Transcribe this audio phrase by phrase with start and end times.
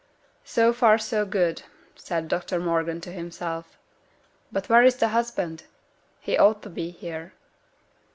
[0.43, 1.61] 'So far so good!'
[1.95, 3.77] said Dr Morgan to himself.
[4.51, 5.65] 'But where is the husband?
[6.19, 7.33] He ought to be here.'